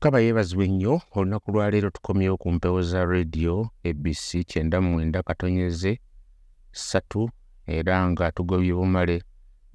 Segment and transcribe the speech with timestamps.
[0.00, 6.00] kaba yeebazibwa ennyo olunaku lwaleero tukomyewo ku mpewo za rediyo abc kyenda mwenda katonyeze
[6.72, 7.30] ssatu
[7.66, 9.22] era nga tugobye bumale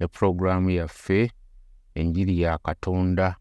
[0.00, 1.30] ne pulogulaamu yaffe
[1.94, 3.36] enjiri ya katonda.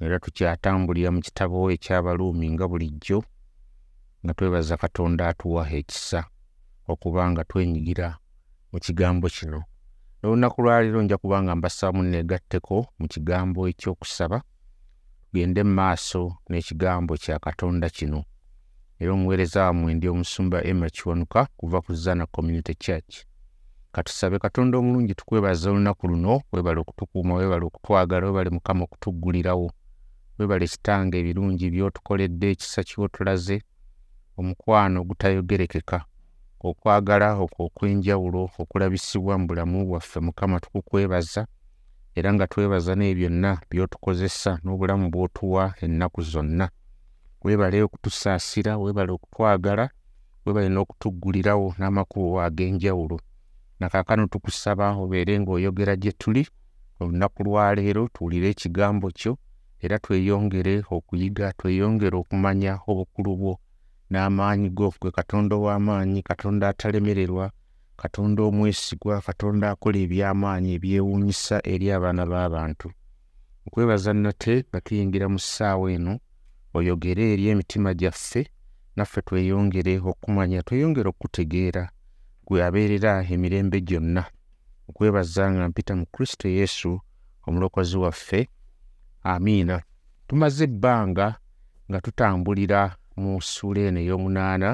[0.00, 3.18] Era tukyatambulira mu kitabo ekyabaluumi nga bulijjo
[4.24, 6.20] nga twebaza katonda atuwa ekisa
[6.86, 8.18] okuba nga twenyigira
[8.72, 9.60] mu kigambo kino.
[10.22, 14.42] N'olunaku lwaleero nja kuba nga mbasaba munneegatteko mu kigambo ekyokusaba
[15.32, 18.24] tugende mu maaso n'ekigambo kya katonda kino.
[19.00, 23.24] Era omuweereza wammwe ndi omusumba emma kiwanuka kuva ku zana community church.
[23.92, 29.72] Katusabe katonda omulungi tukwebaza olunaku luno weebale okutukuuma weebale okutwagala weebale mukama okutuggulirawo.
[30.38, 33.56] Weebale kitange ebirungi by'otukoledde ekisa ky'otulaze
[34.36, 35.98] omukwano ogutayogerekeka
[36.60, 40.20] okwagala okwo okw'enjawulo okulabisibwa mu bulamu bwaffe.
[40.20, 41.46] Mukama tukukwebaza
[42.14, 46.66] era nga twebaza n'ebyo byonna by'otukozesa n'obulamu bw'otuwa ennaku zonna.
[47.44, 49.84] Weebale okutusaasira weebale okutwagala
[50.44, 53.16] weebale n'okutuggulirawo n'amakubo ag'enjawulo.
[53.80, 56.42] Nakaakano tukusaba obeere ng'oyogera gye tuli
[57.00, 59.32] olunaku lwaleero tuwulire ekigambo kyo
[59.84, 63.54] era tweyongere okuyiga tweyongere okumanya obukulu bwo.
[64.10, 67.46] N'amaanyi go gwe katonda ow'amaanyi katonda atalemererwa
[68.02, 72.88] katonda omwesigwa katonda akola eby'amaanyi ebyewuunyisa eri abaana b'abantu.
[73.66, 76.14] Okwebaza nate nga tuyingira mu ssaawa eno
[76.76, 78.42] oyogere eri emitima gyaffe
[78.96, 81.84] naffe tweyongere okumanya tweyongere okutegeera
[82.46, 84.24] gwe abeerera emirembe gyonna.
[84.88, 86.90] Okwebaza nga mpita mu kristo yesu
[87.46, 88.40] omulokozi waffe
[89.32, 89.76] amiina.
[90.26, 91.26] Tumaze ebbanga
[91.88, 92.80] nga tutambulira
[93.20, 94.70] mu ssuula eno ey'omunaana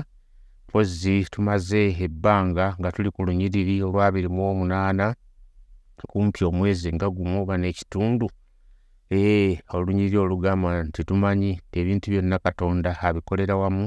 [0.70, 5.06] pozzi tumaze ebbanga nga tuli ku lunyiriri olwabiri mu omunaana
[6.10, 8.27] kumpi omwezi nga gumu oba n'ekitundu.
[9.75, 13.84] Olunyiriri olugamba nti tumanyi ebintu byonna katonda abikolera wamu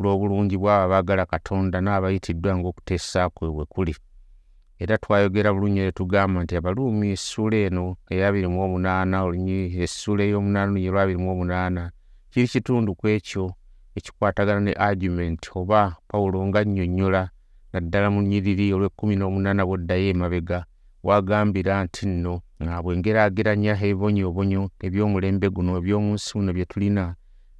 [0.00, 3.94] lw'obulungi bw'abo abaagala katonda n'abayitiddwa ng'okuteesaakwe bwe kuli.
[4.82, 10.70] Era twayogera bulungi ne tugamba nti abaluumi essuula eno eyabiri mu omunaana olunyiriri essuula ey'omunaana
[10.70, 11.82] olunyiriri olwabiri mu omunaana
[12.30, 13.44] kiri kitundu ku ekyo
[13.98, 17.22] ekikwatagana ne argument oba pawulo ng'annyonnyola
[17.72, 20.58] naddala mu nnyiriri olw'ekkumi n'omunaana bw'oddayo emabega
[21.06, 22.34] wagambira nti nno
[22.84, 27.04] bwe ngeraageranya ebibonyoobonyo eby'omulembe guno eby'omu nsi muno bye tulina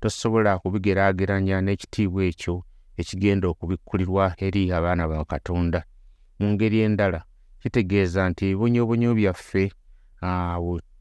[0.00, 2.54] tosobola kubigeraageranya n'ekitiibwa ekyo
[3.00, 5.81] ekigenda okubikkulirwa eri abaana ba katonda.
[6.38, 7.21] Mu ngeri endala
[7.62, 9.65] kitegeeza nti ebibonyoobonyo byaffe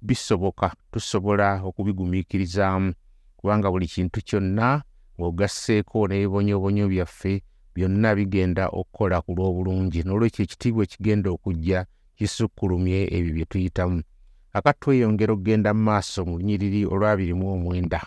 [0.01, 2.93] bisoboka tusobola okubigumiikirizaamu
[3.37, 4.81] kubanga buli kintu kyonna
[5.17, 7.33] ng'ogasseeko n'ebibonyoobonyo byaffe
[7.75, 11.79] byonna bigenda okukola ku lw'obulungi n'olwekyo ekitiibwa ekigenda okujja
[12.17, 13.99] kisukkulumye ebyo bye tuyitamu.
[14.57, 18.01] Aka tweyongera okugenda mu maaso mu lunyiriri olwabiri mu omwenda.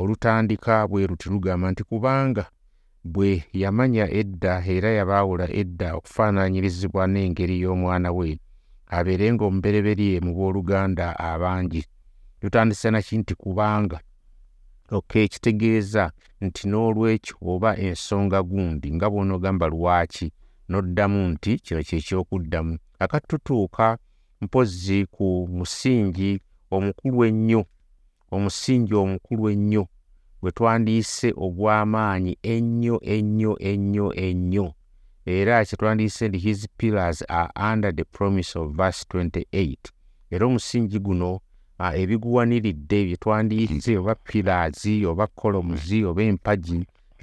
[0.00, 2.44] Olutandika bwe ruti lugamba nti kubanga
[3.12, 3.30] bwe
[3.62, 8.28] yamanya edda era yabaawula edda okufaanaanyirizibwa n'engeri y'omwana we
[8.96, 11.82] abeerenga omubereberye mu booluganda abangi.
[12.40, 13.98] Tutandise naki nti kubanga
[14.90, 20.26] ok kitegeeza nti n'olwekyo oba ensonga gundi nga bw'onoogamba lwaki
[20.68, 23.98] n'oddamu nti kino kyekyokuddamu akatutuuka
[24.40, 26.40] mpozzi ku musingi
[26.70, 27.60] omukulu ennyo
[28.34, 29.84] omusingi omukulu ennyo
[30.40, 34.66] gwe twandiise ogw'amaanyi ennyo ennyo ennyo ennyo.
[35.26, 39.76] Era kyetwandiise nti his pillars are under the promise of verse 28
[40.30, 41.40] era omusingi guno
[42.02, 46.78] ebiguwaniridde bye twandiise oba pilaazi oba kolomuzi oba empagi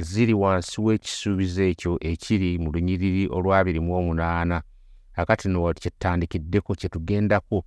[0.09, 4.57] ziri wansi w'ekisuubizo ekyo ekiri mu lunyiriri olwabiri mu omunaana
[5.21, 7.57] akati no kyetutandikiddeko kyetugendako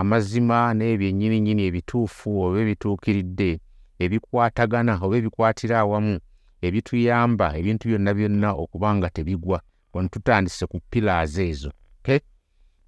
[0.00, 3.50] amazima n'ebyo ennyininyini ebituufu oba ebituukiridde
[4.04, 6.14] ebikwatagana oba ebikwatira awamu
[6.66, 9.58] ebituyamba ebintu byonna byonna okuba nga tebigwa.
[9.92, 11.70] Wano tutandise ku pilaazi ezo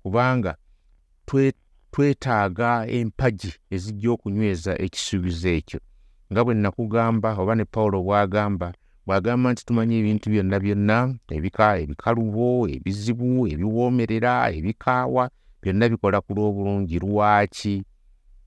[0.03, 0.53] kubanga
[1.92, 5.80] twetaaga empagi ezijja okunyweza ekisuubizo ekyo
[6.30, 8.68] nga bwe nakugamba oba ne pawulo bw'agamba
[9.06, 10.98] bw'agamba nti tumanyi ebintu byonna byonna
[11.36, 15.24] ebika ebikalubo ebizibu ebiwoomerera ebikaawa
[15.62, 17.74] byonna bikola ku lw'obulungi lwaki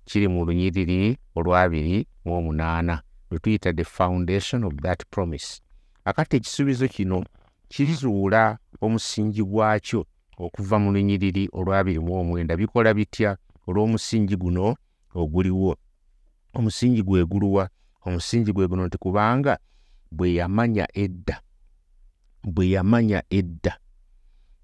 [0.07, 1.01] kiri mu lunyiriri
[1.37, 2.95] olwabiri mu omunaana
[3.29, 5.61] lwe tuyita the foundation of that promise.
[6.05, 7.17] Akati ekisuubizo kino
[7.69, 10.01] kizuula omusingi gwakyo
[10.37, 13.37] okuva mu lunyiriri olwabiri mu omwenda bikola bitya
[13.67, 14.75] olw'omusingi guno
[15.15, 15.75] oguliwo?
[16.53, 17.69] Omusingi gwe guluwa
[18.05, 19.53] omusingi gwe guno nti kubanga
[20.11, 21.41] bwe yamanya edda
[22.43, 23.73] bwe yamanya edda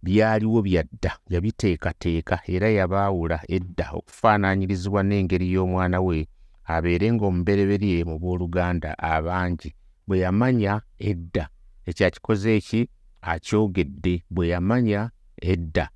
[0.03, 6.27] byaliwo byadda yabiteekateeka era yabaawula edda okufaanaanyirizibwa n'engeri y'omwana we
[6.73, 9.69] abeere ng'omubereberye mu booluganda abangi.
[10.07, 11.49] Bwe yamanya edda
[11.89, 12.81] ekyakikoze eki?
[13.21, 14.23] Akyogedde.
[14.33, 15.89] Bwe yamanya edda.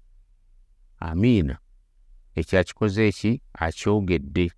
[0.99, 1.57] Amiina
[2.35, 3.41] ekyakikoze eki?
[3.53, 4.51] Akyogedde.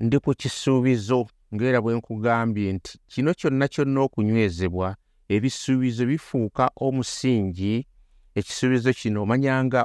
[0.00, 4.96] Ndi ku kisuubizo ng'era bwe nkugambye nti kino kyonna kyonna okunywezebwa
[5.34, 7.86] ebisuubizo bifuuka omusingi.
[8.34, 9.80] Ekisuubizo kino omanyanga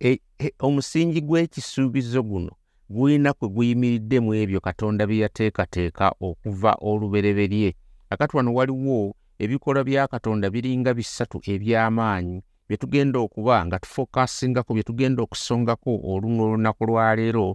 [0.00, 2.52] e, e, omusingi gw'ekisuubizo guno
[2.90, 7.74] gulina kwe guyimiridde mu ebyo katonda bye yateekateeka okuva olubereberye.
[8.10, 12.36] Akati wano waliwo ebikolwa bya katonda biringa bisatu eby'amaanyi
[12.68, 17.46] bye tugenda okuba nga tufokasingako bye tugenda okusongako olumu olunaku lwaleero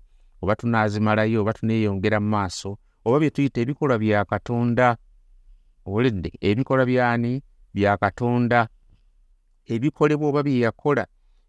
[0.41, 2.69] oba tunaazimalayo oba tuneeyongera mu maaso
[3.05, 4.97] oba bye tuyita ebikolwa bya katonda.
[5.85, 7.43] Obuledde ebikolwa byani?
[7.73, 8.67] Bya katonda.
[9.73, 11.03] Ebikolebwa oba bye yakola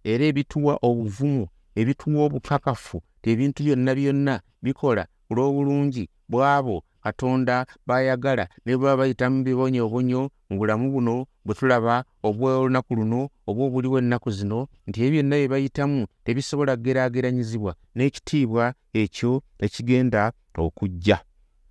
[0.05, 1.47] era ebituwa obuvumu
[1.81, 10.31] ebituwa obukakafu tebintu byonna byonna bikola ku lw'obulungi bw'abo katonda bayagala ne baba bayitamu bibonyoobonyo
[10.49, 14.59] mu bulamu buno bwe tulaba obwolunaku luno oba obuliwo ennaku zino
[14.89, 21.19] nti ebyo byonna bye bayitamu tebisobola geraageranyizibwa n'ekitiibwa ekyo ekigenda okujja.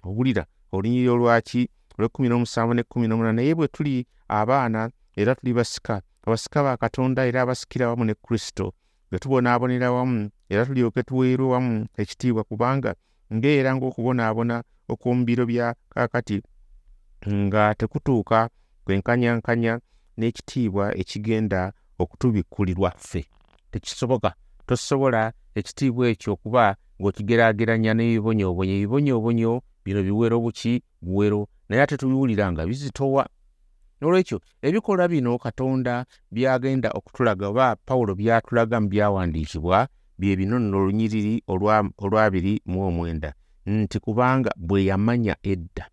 [0.07, 1.61] Owulira olunyiri olwaki
[1.97, 7.41] olwekumi n'omusanvu n'ekkumi n'omunana naye bwe tuli abaana era tuli basika abasika ba katonda era
[7.41, 8.73] abasikira wamu ne kristo
[9.09, 12.91] bwe tubonaabonera wamu era tulyoke tuweerwe wamu ekitiibwa kubanga
[13.33, 16.41] ng'era ng'okubonaabona okw'omu biro bya kaakati
[17.29, 18.49] nga tekutuuka
[18.85, 19.79] kwenkanyankanya
[20.17, 21.71] n'ekitiibwa ekigenda
[22.01, 23.21] okutubikkulirwa ffe
[23.71, 24.33] tekisoboka.
[24.67, 29.51] Tosobola ekitiibwa ekyo okuba ng'okigeraageranya n'ebibonyoobonyo ebibonyoobonyo
[29.83, 30.73] bino biwero buki?
[31.01, 31.47] Buwero.
[31.67, 33.23] Naye ate tubiwulira nga bizitowa.
[33.99, 34.37] Nolwekyo
[34.67, 39.77] ebikolwa bino katonda byagenda okutulaga oba pawulo byatulaga mu byawandiikibwa
[40.19, 41.43] bye bino nno olunyiriri
[42.03, 43.33] olwabiri mu omwenda
[43.65, 45.89] nti kubanga bwe yamanya edda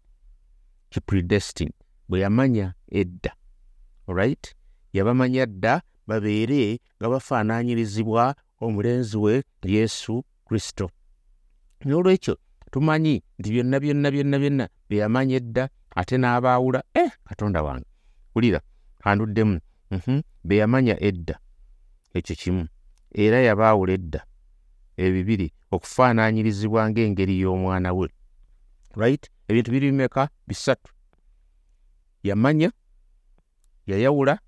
[0.91, 1.71] kipredestin
[2.09, 3.33] bwe yamanya edda
[4.07, 4.55] olright
[4.93, 10.91] yabamanya dda babeere nga bafaananyirizibwa omulenzi we yesu kristo.
[11.85, 12.35] N'olwekyo
[12.73, 15.65] tumanyi nti byonna byonna byonna byonna bye yamanya edda
[15.97, 17.87] ate n'abaawula e katonda wange
[18.33, 18.61] kulira
[19.03, 21.39] kanduddemu mhm, be yamanya edda
[22.15, 22.65] ekyo kimu.
[23.15, 24.21] Era yabaawula edda
[25.05, 28.09] ebibiri okufaananyirizibwa ng'engeri y'omwana we.
[28.97, 29.31] Right?
[29.49, 30.93] Ebintu biri bimeka bisatu.
[32.23, 32.73] Yamanya
[33.87, 34.39] yayawula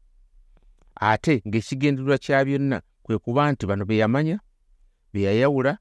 [0.94, 4.40] ate ng'ekigendererwa kya byonna kwe kuba nti bano be yamanya
[5.12, 5.78] be yayawula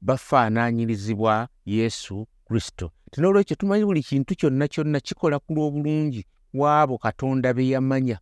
[0.00, 2.92] bafaananyirizibwa yesu kristo.
[3.10, 8.18] Tinolwekyo tumanyi buli kintu kyonna kyonna kikola ku lw'obulungi waabo katonda be yamanya.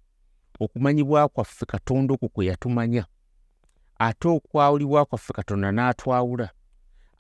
[0.61, 3.05] Okumanyibwa kwaffe katonda okwo kwe yatumanya
[4.07, 6.49] ate okwawulibwa kwaffe katonda n'atwawula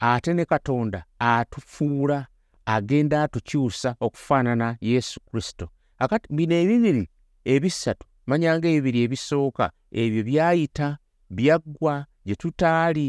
[0.00, 2.19] ate ne katonda atufuula
[2.67, 5.69] agenda atukyusa okufaanana yesu kristo.
[5.99, 7.05] Akati bino ebibiri
[7.53, 9.65] ebisatu manyanga ebibiri ebisooka
[10.03, 10.88] ebyo byayita
[11.37, 11.94] byaggwa
[12.27, 13.06] gye tutaali.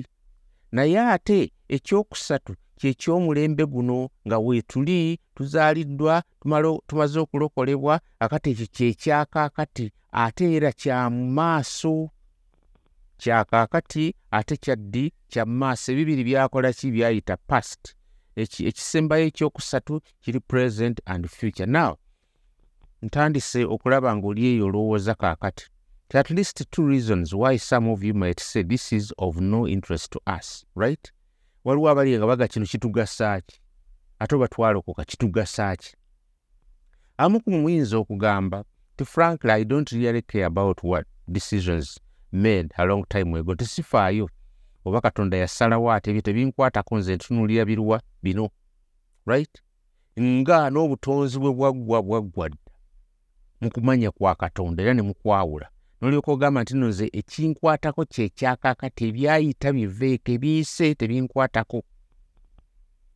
[0.71, 1.39] Naye ate
[1.75, 6.23] ekyokusatu kyekyomulembe guno nga weetuli tuzaaliddwa
[6.87, 9.85] tumaze okulokolebwa akati ekyo kyekyakaakati
[10.23, 12.09] ate era kya mu maaso
[13.21, 14.55] kyakaakati ate
[15.31, 17.95] kya mu maaso ebibiri byakola ki byayita past.
[18.35, 21.69] Ekisembayo ekyokusatu kiri present and future.
[21.69, 21.97] Now
[23.01, 25.65] ntandise okulaba ng'oli eyo olowooza kaakati.
[26.13, 30.11] At least two reasons why some of you might say this is of no interest
[30.11, 31.11] to us right?
[31.65, 33.61] Waliwo abali nga baga kino kitugasaaki
[34.21, 35.95] ate oba twalokoka kitugasaaki
[37.17, 38.63] amu ku muyinza okugamba
[38.97, 41.99] ti frankly i don't really care about what decisions
[42.31, 43.55] made a long time ago.
[43.55, 44.29] Tesifaayo.
[44.85, 48.49] Oba katonda yasalawo ate ebyo tebinkwatako nze ntunuulira biruwa bino
[49.25, 49.61] right?
[50.19, 52.57] Nga n'obutonzi bwe bwaggwa bwaggwa dda.
[53.61, 55.69] Mu kumanya kwa katonda era ne mukwawula
[56.01, 61.83] nolyoka ogamba nti no nze ekinkwatako kyekyakakati ebyayita biveeko ebiyise tebinkwatako.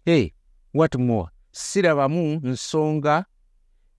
[0.05, 0.33] E
[0.73, 1.29] what more?
[1.51, 3.25] Sirabamu nsonga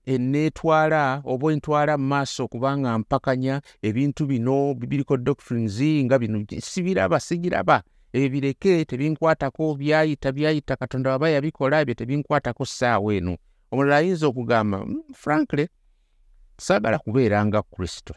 [0.07, 7.83] eneetwala oba entwala mu maaso okubanga mpakanya ebintu bino bibiriko doctrines nga bino sibiraba sigiraba
[8.13, 13.37] ebyo bireke tebinkwatako byayita byayita katonda waba yabikola ebyo tebinkwatako ssaawa eno.
[13.71, 15.67] Omulala ayinza okugamba mm, frankly
[16.57, 18.13] saagala kubeeranga kristo.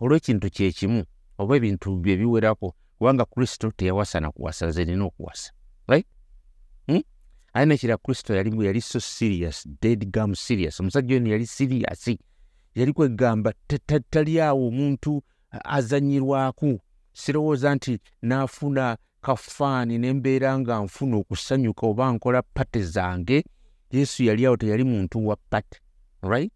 [0.00, 1.04] Olw'ekintu kyekimu
[1.38, 5.52] oba ebintu bye biwerako kubanga kristo teyawasana kuwasa nze nina okuwasa.
[5.88, 6.06] Right?
[7.58, 10.80] Aye nekira kristo yali yali so serious dead gum serious.
[10.80, 12.08] Omusajja ono yali serious.
[12.74, 13.52] Yali kwegamba
[14.10, 15.22] tali awo omuntu
[15.64, 16.80] azanyirwaku.
[17.12, 23.44] Sirowooza nti naafuna kafaani ne mbeera nga nfuna okusanyuka oba nkola pate zange.
[23.90, 25.80] Yesu yali awo teyali muntu wa pate
[26.22, 26.52] right?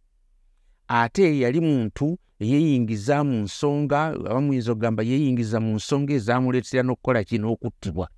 [0.89, 8.09] Ate yali muntu eyeyingiza mu nsonga abamuyinza okugamba yeyingiza mu nsonga ezamuleetera n'okukola kino okuttibwa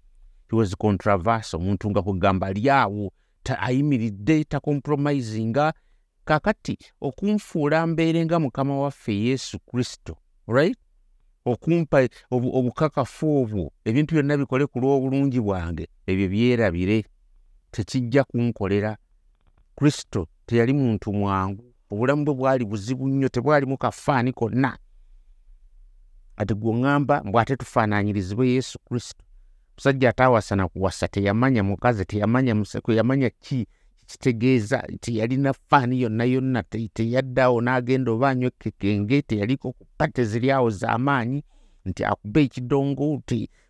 [0.53, 3.13] was controversy omuntu nga kugamba ali awo
[3.59, 5.73] ayimiridde takompromisinga
[6.25, 10.79] kakati okunfuula mbeere nga mukama waffe yesu kristo right
[11.45, 17.05] okumpa obukakafu obwo ebintu byonna bikole ku lw'obulungi bwange ebyo byerabire.
[17.71, 18.97] Tekijja kunkolera.
[19.77, 24.79] Kristo teyali muntu mwangu obulamu bwe bwali buzibu nnyo tebwalimu kafaani konna.
[26.37, 29.25] Ati gweŋŋamba mbw ate tufaananyirizibwe yesu kristo
[29.77, 33.67] musajja ataawasana kuwasa teyamanya mukazi teyamanya yamanya ki
[34.07, 41.45] kitegeeza teyalina faani yonna yonna teyaddaawo n'agenda oba anywa ekekenge teyaliko kupa teziri awo z'amaanyi
[41.85, 43.23] nti akuba ekidongo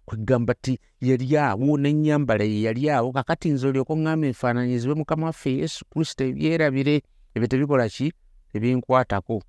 [0.05, 5.51] kwegamba ti yali awo n'ennyambala ye yali awo kakati nze olyoka oŋŋamba enfaananyizibwe mukama waffe
[5.61, 7.03] yesu kristo ebyerabire
[7.35, 8.13] ebyo tebikola ki?
[8.53, 9.43] Tebinkwatako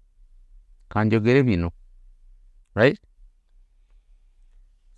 [0.89, 1.69] kanjogere bino
[2.75, 2.99] right?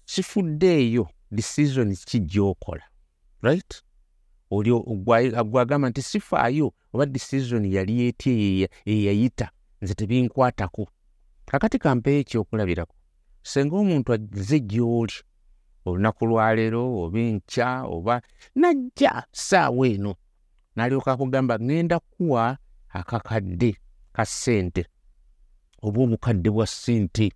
[0.06, 2.84] Kifuddeeyo decision ki gyokola
[3.42, 3.84] right?
[4.52, 4.72] Oli
[5.46, 9.50] gwagamba nti sifaayo oba decision yali eti eyayita
[9.82, 10.88] nze tebinkwatako.
[11.46, 12.96] Kakati kampeyo ekyokulabirako
[13.42, 15.18] senga omuntu aze gy'oli
[15.86, 18.22] olunaku lwaleero oba enkya oba
[18.56, 20.14] najja saawa eno
[20.76, 22.58] n'alyoka akugamba ŋŋenda kuwa
[23.00, 23.72] akakadde
[24.16, 24.84] ka ssente
[25.86, 27.32] oba obukadde bwa ssente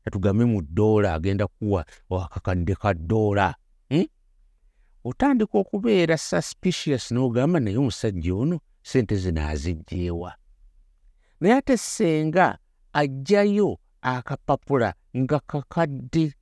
[0.00, 0.06] eh?
[0.06, 3.54] atugambe mu ddoola agenda kuwa akakadde ka ddoola
[3.88, 4.06] hmm?
[5.04, 10.34] otandika okubeera suspicious n'ogamba naye omusajja ono ssente zinaazijjeewa
[11.40, 12.58] naye ate senga
[12.92, 16.34] ajjayo akapapula nga kakadde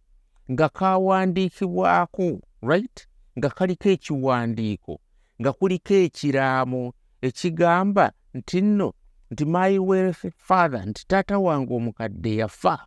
[0.50, 5.00] nga kawandiikibwako right nga kaliko ekiwandiiko
[5.40, 6.92] nga kuliko ekiraamo
[7.26, 8.88] ekigamba nti nno
[9.30, 12.86] nti my wealth father nti taata wange omukadde yafa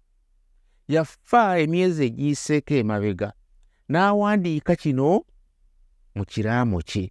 [0.94, 3.30] yafa emyezi egiyiseeko emabega
[3.92, 5.08] n'awandiika kino
[6.16, 7.06] mu kiraamo kye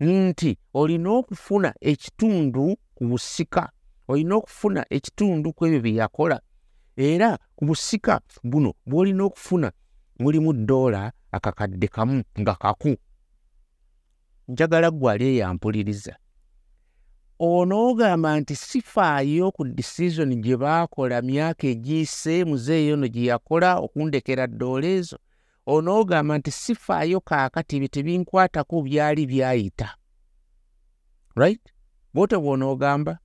[0.00, 0.50] nti
[0.80, 2.64] olina okufuna ekitundu
[2.96, 3.64] ku busika
[4.10, 6.38] olina okufuna ekitundu ku ebyo bye yakola
[6.96, 9.68] era ku busika buno bw'olina okufuna
[10.18, 12.96] mulimu ddoola akakadde kamu nga kaku.
[14.48, 16.16] Njagala gwali eyampuliriza
[17.38, 24.86] onoogamba nti sifaayo ku disizoni gye baakola myaka egiyise muzeeyo no gye yakola okundekera ddoola
[24.86, 25.18] ezo
[25.66, 29.88] onoogamba nti sifaayo kaakati ebyo tebinkwatako byali byayita.
[31.36, 31.62] Right?
[32.14, 33.18] Bwote bw'onoogamba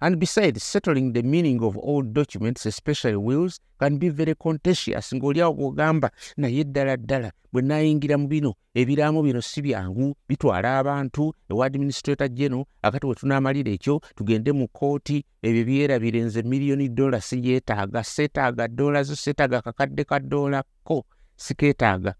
[0.00, 5.12] And besides, settling the meaning of old documents, especially wills, can be very contentious.
[5.12, 11.34] ng'oliawo bw'ogamba naye ddala ddala bwe nayingira mu bino ebiraamo bino si byangu bitwala abantu
[11.50, 17.20] ewa administrator geno akati we tunaamalira ekyo tugende mu kooti ebyo byerabire nze miliyoni dola
[17.20, 21.04] siyeetaaga seetaaga dola zo seetaaga kakadde ka dola ko
[21.36, 22.14] sikeetaaga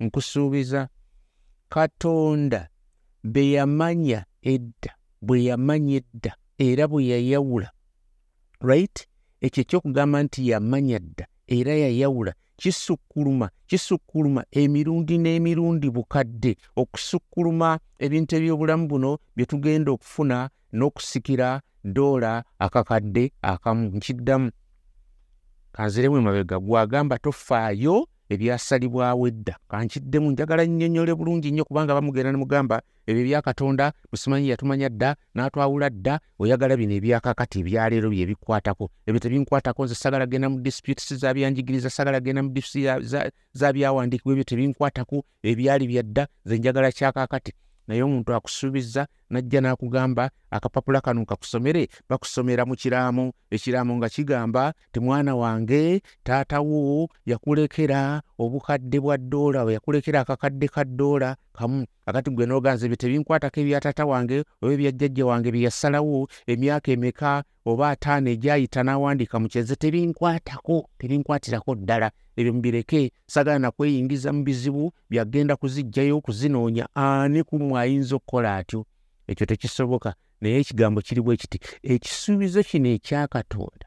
[0.00, 0.88] nkusuubiza
[1.68, 2.68] katonda
[3.24, 4.92] be yamanya edda
[5.22, 7.70] bwe yamanya edda era bwe yayawula
[8.60, 9.06] right?
[9.40, 12.34] Ekyo ekyokugamba nti yamanya dda era yayawula.
[12.56, 16.56] Kisukkuluma kisukkuluma emirundi n'emirundi bukadde.
[16.76, 23.90] Okusukkuluma ebintu ebyobulamu buno bye tugenda okufuna n'okusikira doola akakadde akamu.
[23.96, 24.50] Nkiddamu
[25.72, 29.56] kanziremu emabega gwagamba tofaayo ebyasalibwawo edda.
[29.68, 35.90] Kankiddemu njagala nnyonnyole bulungi nnyo kubanga bamugenda ne mugamba ebyo ebyakatonda musimanyi yatumanya dda n'atwawula
[35.90, 38.90] dda oyagala bino ebyakakati ebyaleero bye bikwatako.
[39.06, 43.16] Ebyo tebinkwatako nze sagala genda mu disputes zabyanjigiriza sagala genda mu disputes
[43.52, 47.52] zabyawandiikibwa ebyo tebinkwatako ebyali byadda ze njagala kyakakati
[47.88, 53.32] naye omuntu akusuubiza najja n'akugamba akapapula kano kakusomere bakusomera mu kiraamo.
[53.50, 60.84] Ekiraamo nga kigamba ti mwana wange taatawo yakulekera obukadde bwa ddoola we yakulekera akakadde ka
[60.84, 61.86] ddoola kamu.
[62.06, 66.92] Akati gwe nooganza ebyo tebinkwatako ebya taata wange oba ebya jjajja wange bye yasalawo emyaka
[66.92, 72.08] emeka oba ataano egyayita n'awandiika mu kyeze tebinkwatako tebinkwatirako ddala.
[72.36, 78.86] Ebyo mubireke sagala nakweyingiza mu bizibu byagenda kuziggyayo okuzinoonya ani ku mwe ayinza okukola atyo?
[79.30, 80.14] Ekyo tekisoboka.
[80.40, 83.86] Naye ekigambo kiri bwe kiti ekisuubizo kino ekyakatonda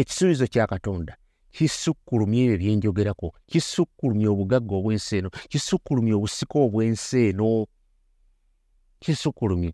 [0.00, 1.14] ekisuubizo kyakatonda
[1.50, 7.66] kisukkulumya ebyo byenjogerako kisukkulumya obugagga obw'ensi eno kisukkulumya obusika obw'ensi eno.
[9.02, 9.72] Kisukkulumye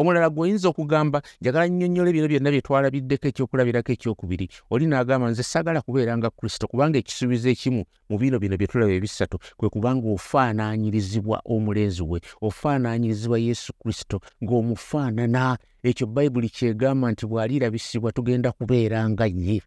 [0.00, 4.46] omulala gweoyinza okugamba njagala nnyonnyola bino byonna bye twalabiddeko ekyokulabirako ekyokubiri.
[4.72, 8.92] Oli n'agamba nze sagala kubeera nga kristo kubanga ekisuubizo ekimu mu bino bino bye tulaba
[8.92, 15.58] ebisatu kwe kubanga ofaanaanyirizibwa omulenzi we ofaanaanyirizibwa yesu kristo ng'omufaanana.
[15.82, 19.60] Ekyo bayibuli kyegamba nti bw'alirabisibwa tugenda kubeera nga ye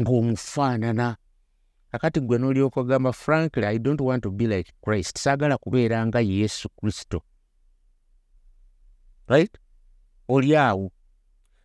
[0.00, 1.16] ng'omufaanana.
[1.92, 6.20] Akati gwe n'olyoka ogamba frankly i don't want to be like christ saagala kubeera nga
[6.20, 7.22] yesu kristo
[9.28, 9.58] right?
[10.28, 10.90] Oli awo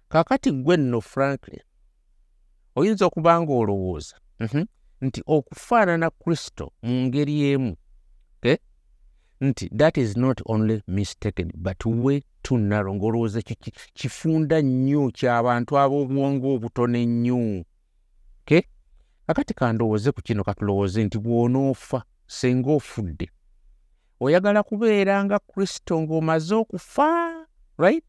[0.09, 1.61] kakati gwe nno frankly
[2.75, 4.63] oyinza okuba nga olowooza mhm,
[5.01, 7.75] nti okufaanana kristo mu ngeri emu
[9.41, 13.41] nti that is not only mistaken but way too narrow ng'olowooza
[13.93, 17.65] kifunda nnyo ky'abantu ab'obwongo obutono ennyo
[18.41, 18.61] okay?
[19.27, 23.27] kakati kandowooze ku kino katulowooze nti bw'onoofa senga ofudde
[24.19, 27.40] oyagala kubeera nga kristo ng'omaze okufa
[27.81, 28.07] right?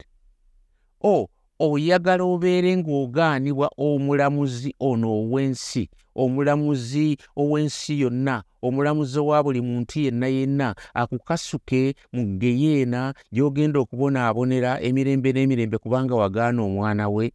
[1.03, 1.27] O
[1.59, 10.75] oyagala obeere ng'ogaanibwa omulamuzi ono ow'ensi omulamuzi ow'ensi yonna omulamuzi owa buli muntu yenna yenna
[10.93, 17.31] akukasuke mu geyeena gy'ogenda okubonaabonera emirembe n'emirembe kubanga wagaana omwana we.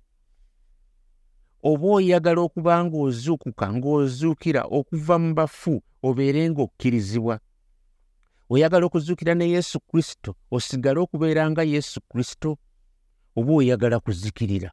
[1.63, 7.35] Oba oyagala okuba ng'ozuukuka ng'ozuukira okuva mu bafu obeere ng'okkirizibwa
[8.51, 12.59] oyagala okuzuukira ne yesu kristo osigale okubeera nga yesu kristo
[13.37, 14.71] oba oyagala kuzikirira?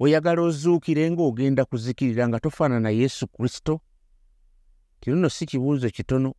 [0.00, 3.80] Oyagala ozuukire ng'ogenda kuzikirira nga tofaanana yesu kristo?
[5.00, 6.34] Kino nno si kibuuzo kitono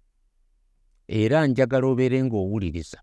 [1.08, 3.00] era njagala obeere ng'owuliriza.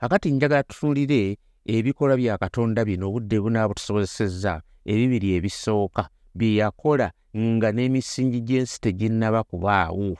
[0.00, 6.02] Kakati njagala tutuulire ebikolwa bya katonda bino obudde bunaaba butusobozesezza ebibiri ebisooka
[6.34, 10.16] bye yakola nga n'emisingi gy'ensi teginnaba kubaawo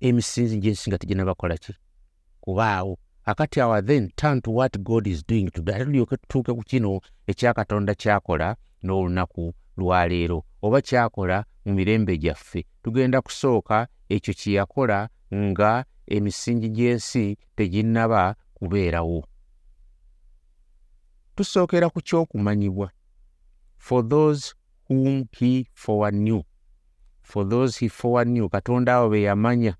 [0.00, 1.72] emisinzi gy'ensi nga teginnabakola ki?
[2.40, 2.98] Kubaawo.
[3.24, 7.00] Akati awa then turn to what god is doing today ate tulyoke tutuuke ku kino
[7.26, 12.64] ekyakatonda kyakola n'olunaku lwaleero oba kyakola mu mirembe gyaffe.
[12.82, 19.24] Tugenda kusooka ekyo kye yakola nga emisingi gy'ensi teginnaba kubeerawo.
[21.36, 22.90] Tusookera ku ky'okumanyibwa.
[23.76, 24.54] For those
[24.88, 26.42] whom he foreknew
[27.28, 29.76] for those he foreknew katonda abo be yamanya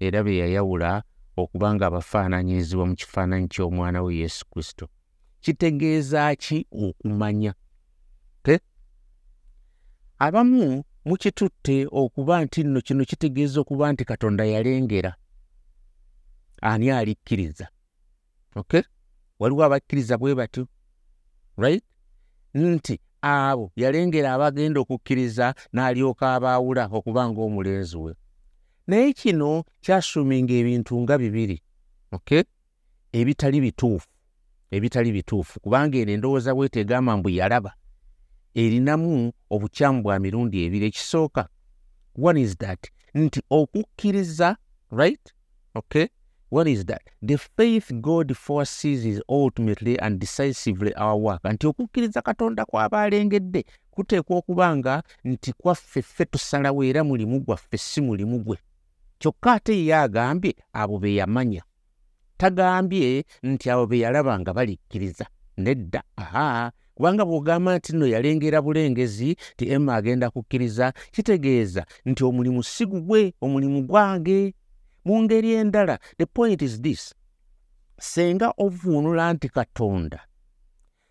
[0.00, 1.02] era be yayawula
[1.36, 4.88] okuba nga abafaananyirizibwa mu kifaananyi ky'omwana we yesu kristo.
[5.40, 7.54] Kitegeeza ki okumanya?
[8.42, 8.60] Te?
[10.18, 15.14] Abamu mukitutte okuba nti nno kino kitegeeza okuba nti katonda yalengera.
[16.62, 17.68] Ani alikkiriza?
[18.54, 18.82] Ok?
[19.38, 20.66] Waliwo abakkiriza bwe batyo?
[21.56, 21.84] Right?
[22.54, 28.12] Nti abo yalengera abagenda okukkiriza n'alyoka abaawula okuba ng'omulenzi we
[28.88, 31.56] naye kino kyasuminga ebintu nga bibiri
[32.16, 32.30] ok
[33.12, 34.08] ebitali bituufu
[34.70, 35.60] ebitali bituufu.
[35.60, 37.72] Kubanga eno endowooza bwetegamba mbwe yalaba.
[38.54, 40.86] Erinamu obukyamu bwa mirundi ebiri.
[40.86, 41.48] Ekisooka
[42.16, 42.82] one is that?
[43.14, 44.56] Nti okukkiriza
[44.90, 45.34] right?
[45.74, 46.08] Ok
[46.50, 47.02] what is that?
[47.22, 51.44] The faith god foresees is ultimately and decisively our work.
[51.44, 57.78] Nti okukkiriza katonda kwaba alengedde kuteekwa okuba nga nti kwaffe ffe tusalawo era mulimu gwaffe
[57.78, 58.58] si mulimu gwe
[59.18, 61.62] kyokka ate ye agambye abo be yamanya.
[62.36, 65.26] Tagambye nti abo be yalaba nga balikkiriza
[65.56, 72.62] nedda aha kubanga bw'ogamba nti nno yalengera bulengezi ti emma agenda kukkiriza kitegeeza nti omulimu
[72.62, 74.54] si gugwe omulimu gwange.
[75.04, 77.14] Mu ngeri endala the point is this
[78.00, 80.20] senga ovuunula nti katonda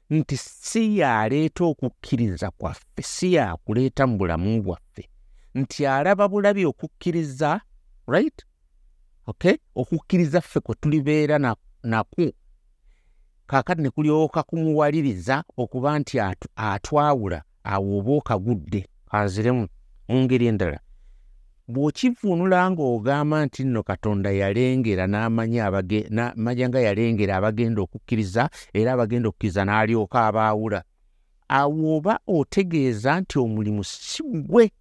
[0.09, 5.09] nti si yaleeta okukkiriza kwaffe si yakuleeta mu bulamu bwaffe
[5.55, 7.61] nti alaba bulabi okukkiriza
[8.07, 8.45] right?
[9.27, 9.57] Okay?
[9.75, 11.63] Okukkiriza ffe kwe tulibeera nakwo.
[11.83, 12.31] Na
[13.47, 16.19] kaakati ne kulyoka kumuwaliriza okuba nti
[16.55, 19.67] atwawula awo oba okagudde aziremu
[20.07, 20.79] mu ngeri endala.
[21.67, 25.71] Bw'okivuunula ng'ogamba nti nno katonda yalengera n'amanya
[26.35, 30.79] manya nga yalengera abagenda okukkiriza era abagenda okukkiriza n'alyoka abaawula.
[31.49, 34.71] Awo oba otegeeza nti omulimu si gwe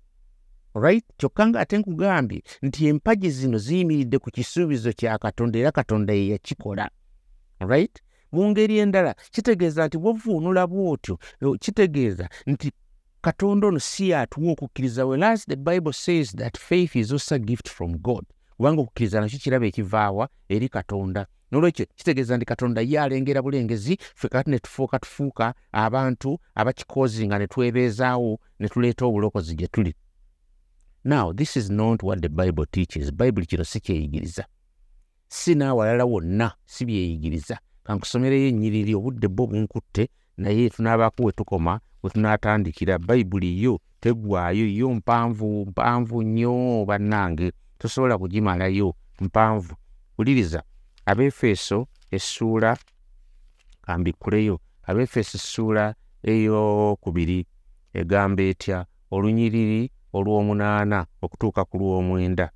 [0.76, 6.28] right kyokka ng'ate nkugambye nti empagi zino ziyimiridde ku kisuubizo kya katonda era katonda ye
[6.28, 6.90] yakikola.
[7.60, 11.18] Right mu ngeri endala kitegeeza nti bwovuunula bw'otyo
[11.60, 12.72] kitegeeza nti
[13.20, 17.68] katonda ono si yatuwa okukkiriza whereas the bible says that faith is also a gift
[17.68, 18.24] from god.
[18.56, 21.26] Kubanga okukkiriza nakyo kiraba ekivaawa eri katonda.
[21.50, 27.46] Nolwekyo kitegeeza nti katonda ye alengera bulengezi ffe kati ne tufuuka tufuuka abantu abakikozinga ne
[27.46, 29.94] twebeezaawo ne tuleeta obulokozi gye tuli
[31.06, 33.10] now this is not what the bible teaches.
[33.12, 34.44] Bayibuli kino si kyeyigiriza
[35.28, 42.10] si n'awalala wonna si byeyigiriza kankusomereyo ennyiriri obudde bwo bunkutte naye tunaabaako we tukoma we
[42.10, 47.52] tunaatandikira bayibuli yo tegwayo yo mpanvu mpanvu nnyo bannange.
[47.78, 49.74] Tosobola kugimalayo mpanvu.
[50.18, 50.62] Wuliriza
[51.06, 52.76] abefeso essuula
[53.82, 54.60] kambikuleyo.
[54.82, 57.46] Abefeso essuula eyokubiri
[57.94, 58.86] egamba etya?
[59.10, 62.46] Olunyiriri olw'omunaana okutuuka ku lw'omwenda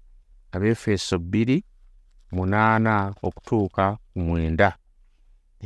[0.54, 1.56] abefeso bbiri
[2.32, 4.68] munaana okutuuka ku mwenda.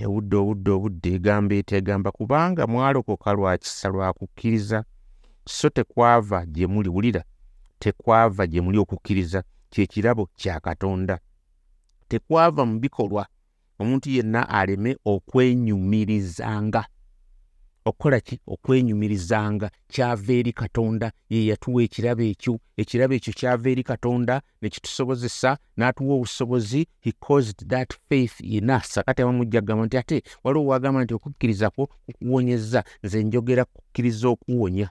[0.07, 4.85] Obudde obudde obudde egamba etya egamba kubanga mwalokoka lwa kisa lwa kukkiriza
[5.47, 7.23] so tekwava gye muli wulira
[7.79, 11.19] tekwava gye muli okukkiriza kyekirabo kya katonda.
[12.09, 13.27] Tekwava mu bikolwa
[13.79, 16.83] omuntu yenna aleme okwenyumirizanga
[17.85, 18.41] okukola ki?
[18.47, 19.71] Okwenyumirizanga.
[19.89, 22.59] Kyava eri katonda ye yatuwa ekirabo ekyo.
[22.77, 26.87] Ekirabo ekyo kyava eri katonda ne kitusobozesa n'atuwa obusobozi.
[27.01, 28.99] He caused that faith in us.
[28.99, 34.89] Akati abamujja kugamba nti ate waliwo wagamba nti okukkiriza kwo kukuwonyeza nze njogera kukkiriza okuwonya.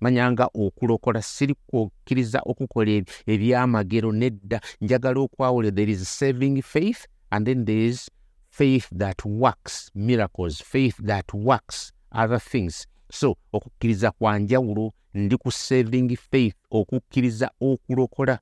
[0.00, 4.60] Manyanga okulokola siri kukkiriza okukola ebyamagero nedda.
[4.80, 8.10] Njagala okwawula there is saving faith and then there is
[8.50, 10.62] faith that works miracles.
[10.62, 12.86] Faith that works other things.
[13.10, 18.38] So okukkiriza kwa njawulo ndi ku saving faith okukkiriza okulokola.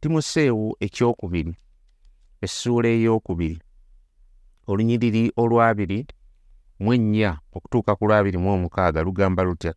[0.00, 1.54] Timoseewo ekyokubiri
[2.42, 3.58] essuula ey'okubiri.
[4.66, 6.06] Olunyiriri olwabiri
[6.82, 9.74] mu ennya okutuuka ku lwabiri mu omukaaga lugamba lutya?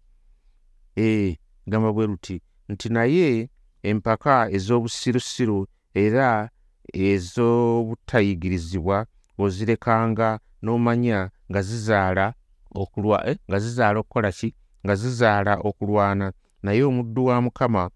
[0.97, 1.35] Ee
[1.67, 3.49] gamba bwe luti nti naye
[3.83, 6.49] empaka ez'obusirusiru era
[6.93, 9.05] ez'obutayigirizibwa
[9.37, 12.33] ozirekanga n'omanya nga zizaala
[12.71, 13.37] okulwa eh?
[13.49, 14.55] nga zizaala okukola ki?
[14.85, 16.31] Nga zizaala okulwana.
[16.63, 17.89] Naye omuddu wa mukama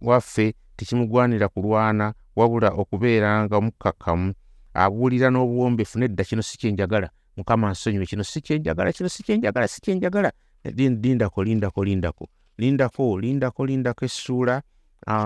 [0.00, 4.34] waffe tekimugwanira kulwana wabula okubeeranga omukkakkamu
[4.74, 9.80] abuulira n'obuwombeefu nedda kino si kyenjagala mukama nsonyiwe kino si kyenjagala kino si kyenjagala si
[9.80, 10.32] kyenjagala
[10.64, 12.28] lindako lindako lindako.
[12.58, 14.62] Lindako lindako lindako essuula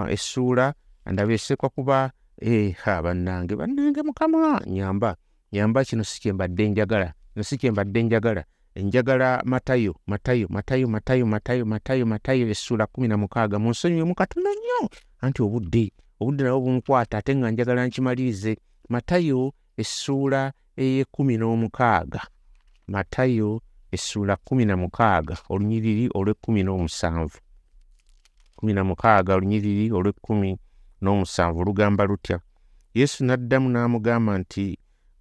[0.09, 0.75] essuula.
[1.07, 5.17] Ndaba esekwa kuba eh, ha bannange bannange mukama nyamba.
[5.53, 8.45] Nyamba kino si kyembadde njagala kino si kyembadde njagala
[8.77, 13.59] njagala matayo matayo matayo matayo matayo matayo matayo essuula kumi na mukaaga.
[13.59, 14.89] Mu nsonyiwe mukatono nnyo.
[15.21, 18.59] Anti obudde obudde nabwo bunkwata ate nga njagala nkimalirize
[18.89, 22.21] matayo essuula ey'ekumi n'omukaaga.
[22.89, 27.39] Matayo essuula kumi na mukaaga olunyiriri olw'ekkumi n'omusanvu.
[28.57, 30.59] Kumi na mukaaga olunyiriri olw'ekkumi
[31.03, 31.65] n'omusanvu.
[31.65, 32.41] Lugamba lutya
[32.95, 34.79] yesu n'addamu n'amugamba nti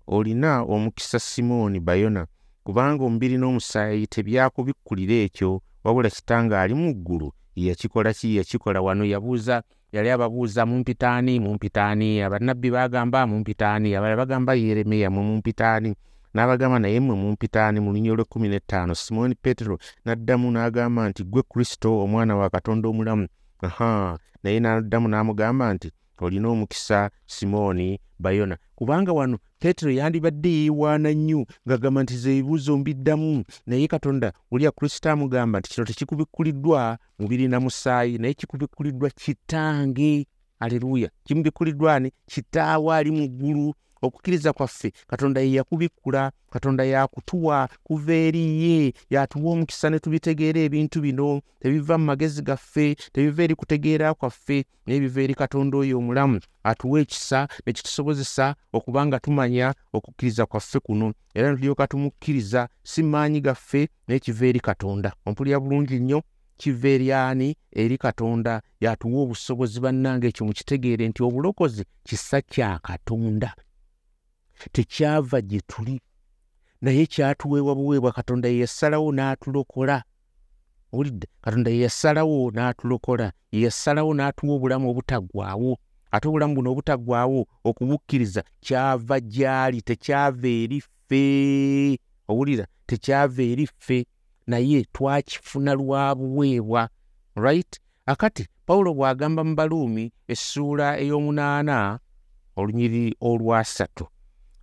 [0.07, 2.27] olina omukisa simooni bayona
[2.63, 9.63] kubanga omubiri n'omusaayi tebyakubikkulira ekyo wabula kitanga ali mu ggulu yakikola ki yakikola wano yabuuza
[9.91, 15.91] yali ababuuza mumpitaani mumpitaani abannabbi bagamba mumpitaani abalala bagamba yeremeya mwe mumpitaani
[16.33, 18.93] n'abagamba naye mmwe mumpitaani mu lunya olw'ekkumi n'ettaano.
[18.95, 23.27] Simooni peetero n'addamu n'agamba nti gwe kristo omwana wa katonda omulamu.
[23.61, 25.91] Aha naye n'addamu n'amugamba nti
[26.23, 28.57] olina omukisa simooni bayona.
[28.75, 35.11] Kubanga wano peetero yandibadde yeewaana nnyo ng'agamba nti ze ebibuuzo mbiddamu naye katonda oli kristo
[35.11, 40.27] amugamba nti kino tekikubikkuliddwa mubiri na musaayi naye kikubikkuliddwa kitange.
[40.59, 42.11] Aleluuya kimubikkuliddwa ani?
[42.25, 44.91] Kitaawe ali mu ggulu okukkiriza kwaffe.
[45.07, 51.41] Katonda ye yakubikkula katonda yakutuwa kuva eri ye yatuwa omukisa ne tubitegeera ebintu bino.
[51.59, 54.65] Tebiva mu magezi gaffe tebiva eri kutegeera kwaffe.
[54.85, 60.79] Naye biva eri katonda oyo omulamu atuwa ekisa ne kitusobozesa okuba nga tumanya okukkiriza kwaffe
[60.79, 61.13] kuno.
[61.33, 65.13] Era ne tulyoka tumukkiriza si maanyi gaffe naye kiva eri katonda.
[65.25, 66.21] Ompulira bulungi nnyo
[66.57, 67.55] kiva eri ani?
[67.71, 68.61] Eri katonda.
[68.79, 73.55] Yatuwa obusobozi bannanga ekyo mukitegeere nti obulokozi kisa kya katonda
[74.71, 76.01] tekyava gye tuli.
[76.81, 80.03] Naye kyatuweebwa buweebwa katonda ye yasalawo n'atulokola.
[80.93, 85.77] Owulidde katonda ye yasalawo n'atulokola ye yasalawo n'atuwa obulamu obutaggwaawo.
[86.11, 91.99] Ate obulamu buno obutaggwaawo okubukkiriza kyava gy'ali tekyava eri ffe.
[92.27, 94.05] Owulira tekyava eri ffe.
[94.47, 96.89] Naye twakifuna lwa buweebwa
[97.35, 97.79] right?
[98.05, 101.99] Akati pawulo bw'agamba mu baluumi essuula ey'omunaana
[102.55, 104.05] olunyiriri olwasatu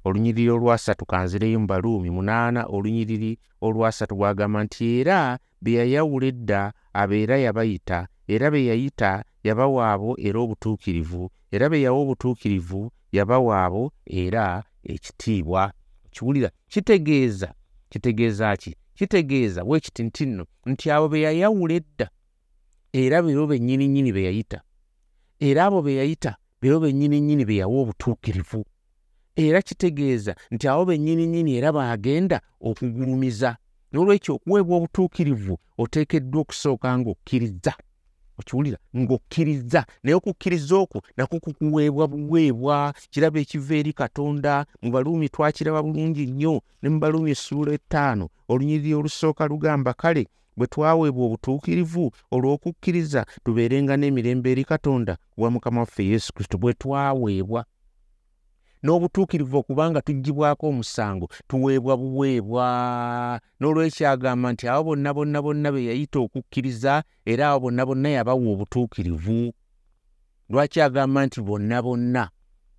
[0.04, 7.36] olunyiriri olwasatu kanzireyo mu baluumi munaana olunyiriri olwasatu bw'agamba nti era be yayawula edda abeera
[7.38, 15.72] yabayita era be yayita yabawaabo era obutuukirivu era be yawa obutuukirivu yabawaabo era ekitiibwa.
[16.10, 17.54] Kiwulira kitegeeza
[17.88, 18.76] kitegeeza ki?
[18.94, 22.10] Kitegeeza weekiti nti nno nti abo be yayawula edda
[22.92, 24.60] era bebo bennyini nnyini be yayita
[25.40, 28.64] era abo be yayita bebo bennyini nnyini be yawa obutuukirivu
[29.48, 33.56] era kitegeeza nti abo bennyini nnyini era baagenda okugulumiza.
[33.92, 37.72] N'olwekyo okuweebwa obutuukirivu oteekeddwa okusooka ng'okkiriza.
[38.38, 39.80] Okiwulira ng'okkiriza.
[40.02, 42.94] Naye okukkiriza okwo nakwo kukuweebwa buweebwa.
[43.10, 48.94] Kiraba ekiva eri katonda mu baluumi twakiraba bulungi nnyo ne mu baluumi essuula ettaano olunyiriri
[48.94, 50.24] olusooka lugamba kale
[50.56, 57.64] bwe twaweebwa obutuukirivu olw'okukkiriza tubeerenga n'emirembe eri katonda kuba mukama waffe yesu kristo bwe twaweebwa
[58.82, 62.66] n'obutuukirivu okubanga tuggyibwako omusango tuweebwa buweebwa.
[63.60, 69.52] N'olwekyagamba nti abo bonna bonna bonna be yayita okukkiriza era abo bonna bonna yabawa obutuukirivu.
[70.50, 72.30] Lwaki agamba nti bonna bonna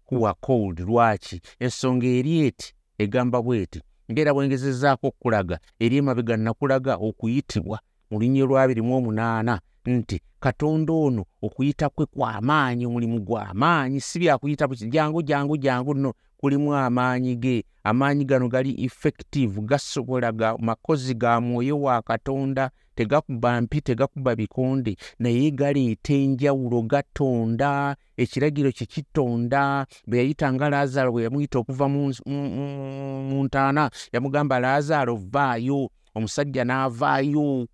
[0.05, 1.41] kuwa cold lwaki?
[1.59, 3.79] Ensonga eri eti egamba bweti
[4.11, 11.25] ngaera bwengezezaako okulaga eri emabega nakulaga okuyitibwa mu lunnyi lwabiri mu omunaana nti katonda ono
[11.41, 17.65] okuyita kwe kwamaanyi omulimu gwamaanyi si byakuyita buki jangu jangu jangu nno kulimu amaanyi ge.
[17.83, 24.97] Amaanyi gano gali effective gasobola ga makozi ga mwoyo wa katonda tegakuba mpi tegakuba bikonde
[25.19, 29.85] naye galeeta enjawulo gatonda ekiragiro kye kitonda.
[30.07, 35.89] Bwe yayitanga laazaalo bwe yamuyita okuva mu ntaana yamugamba laazaalo vaayo.
[36.15, 37.67] Omusajja n'avaayo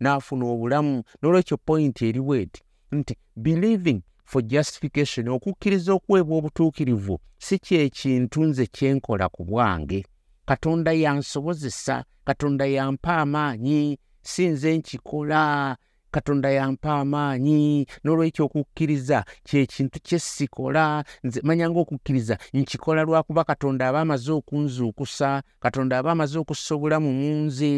[0.00, 2.60] n'afuna obulamu n'olwekyo poyinti eriwo eti
[2.98, 10.04] nti believing for justification okukkiriza okuweebwa obutuukirivu si kyekintu nze kyenkola ku bwange.
[10.48, 15.76] Katonda yansobozesa katonda yampa amaanyi si nze nkikola
[16.10, 24.32] katonda yampa amaanyi n'olwekyo okukkiriza kyekintu kyesikola nze manya ngaokukkiriza nkikola lwakuba katonda aba amaze
[24.32, 27.70] okunzuukusa katonda aba amaze okussa obulamu mu nze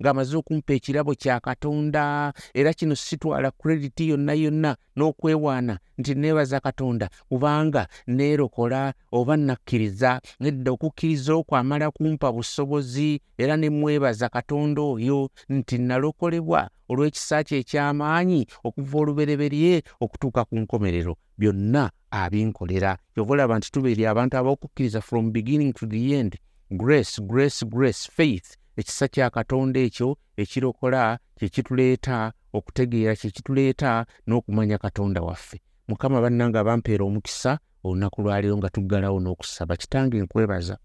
[0.00, 2.32] ng'amaze okumpa ekirabo kya katonda.
[2.54, 8.80] Era kino sitwala kurediti yonna yonna n'okwewaana nti neebaza katonda kubanga neerokola
[9.12, 16.70] oba nakkiriza nedda okukkiriza okwo amala kumpa busobozi era ne mwebaza katonda oyo nti nalokolebwa
[16.90, 22.92] olw'ekisa kye eky'amaanyi okuva olubereberye okutuuka ku nkomerero byonna abinkolera.
[23.14, 26.32] Kyova olaba nti tubeeri abantu ab'okukkiriza from beginning to the end.
[26.70, 28.56] Grace grace grace faith.
[28.76, 35.60] Ekisa kya katonda ekyo ekirokola kyekituleeta okutegeera kyekituleeta n'okumanya katonda waffe.
[35.88, 39.76] Mukama bannanga bampeera omukisa olunaku lwaleero nga tuggalawo n'okusaba.
[39.76, 40.78] Kitange nkwebaza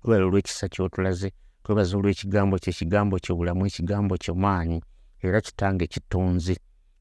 [0.00, 1.28] kwebala olw'ekisa kyotulaze
[1.64, 4.78] kwebaza olw'ekigambo kyekigambo kyobulamu ekigambo kyomaanyi
[5.22, 6.56] era kitange kitonze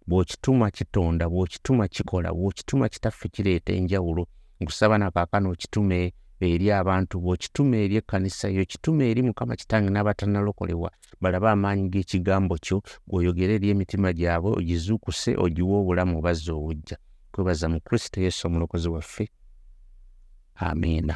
[0.07, 4.27] bw'okituma kitonda bw'okituma kikola bw'okituma kitaffe kireeta enjawulo
[4.61, 11.49] nkusaba nakaakano okitume eri abantu bw'okituma eri ekkanisa yo kituma eri mukama kitange n'abatanalokolebwa balabe
[11.49, 16.97] amaanyi g'ekigambo kyo gw'oyogera eri emitima gyabwe ogizuukuse ogiwe obulamu obazza obujja
[17.31, 19.25] kwebaza mu kristo yesu omulokozi waffe.
[20.55, 21.15] Amiina